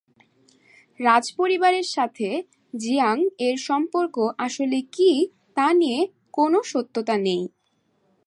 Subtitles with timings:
[0.99, 2.27] রাজপরিবারের সাথে
[2.73, 3.17] জিয়াং
[3.39, 4.15] এর সম্পর্ক
[4.37, 5.11] আসলে কী
[5.57, 5.99] তা নিয়ে
[6.33, 7.41] কোনও সত্যতা নেই।